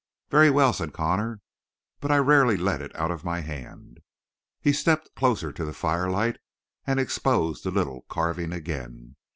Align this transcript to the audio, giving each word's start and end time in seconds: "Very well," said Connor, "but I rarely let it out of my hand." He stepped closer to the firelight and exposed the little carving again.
"Very 0.31 0.49
well," 0.49 0.73
said 0.73 0.93
Connor, 0.93 1.41
"but 1.99 2.11
I 2.11 2.17
rarely 2.17 2.57
let 2.57 2.81
it 2.81 2.95
out 2.95 3.11
of 3.11 3.23
my 3.23 3.41
hand." 3.41 3.99
He 4.59 4.73
stepped 4.73 5.13
closer 5.13 5.51
to 5.51 5.63
the 5.63 5.73
firelight 5.73 6.39
and 6.87 6.99
exposed 6.99 7.63
the 7.65 7.69
little 7.69 8.01
carving 8.09 8.51
again. 8.51 9.15